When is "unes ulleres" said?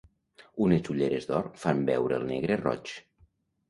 0.67-1.29